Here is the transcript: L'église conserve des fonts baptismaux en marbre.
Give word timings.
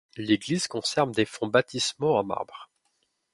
L'église 0.17 0.67
conserve 0.67 1.11
des 1.11 1.25
fonts 1.25 1.45
baptismaux 1.45 2.15
en 2.17 2.23
marbre. 2.23 2.71